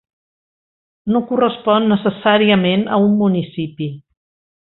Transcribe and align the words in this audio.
No 1.15 1.19
correspon 1.31 1.85
necessàriament 1.91 2.87
a 2.97 2.99
un 3.09 3.13
"municipi". 3.21 3.91